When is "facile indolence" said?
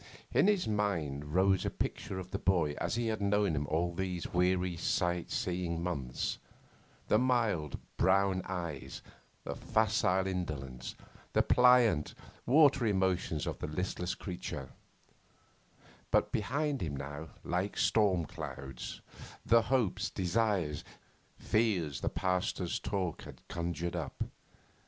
9.55-10.95